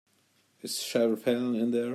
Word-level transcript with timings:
Is 0.61 0.81
Sheriff 0.81 1.23
Helen 1.25 1.53
in 1.55 1.69
there? 1.69 1.89